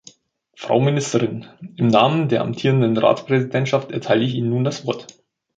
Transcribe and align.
Frau 0.55 0.79
Ministerin, 0.79 1.45
im 1.75 1.85
Namen 1.89 2.27
der 2.27 2.41
amtierenden 2.41 2.97
Ratspräsidentschaft 2.97 3.91
erteile 3.91 4.23
ich 4.23 4.33
Ihnen 4.33 4.49
nun 4.49 4.63
das 4.63 4.83
Wort. 4.87 5.05